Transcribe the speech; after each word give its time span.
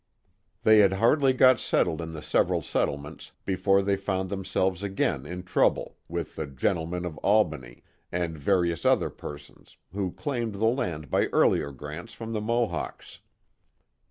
*' 0.33 0.63
They 0.63 0.79
had 0.79 0.93
hardly 0.93 1.31
got 1.31 1.59
settled 1.59 2.01
in 2.01 2.11
the 2.13 2.23
several 2.23 2.63
settlements, 2.63 3.33
be 3.45 3.55
fore 3.55 3.83
they 3.83 3.97
found 3.97 4.31
themselves 4.31 4.81
again 4.81 5.27
in 5.27 5.43
trouble, 5.43 5.95
with 6.07 6.35
the 6.37 6.47
Gen 6.47 6.77
tlemen 6.77 7.05
of 7.05 7.19
Albany," 7.19 7.83
and 8.11 8.35
various 8.35 8.83
other 8.83 9.11
persons, 9.11 9.77
who 9.93 10.11
claimed 10.11 10.55
the 10.55 10.65
land 10.65 11.11
by 11.11 11.27
earlier 11.27 11.71
grants 11.71 12.13
from 12.13 12.33
the 12.33 12.41
Mohawks. 12.41 13.19